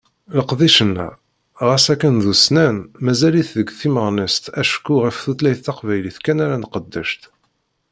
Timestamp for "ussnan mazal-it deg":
2.31-3.67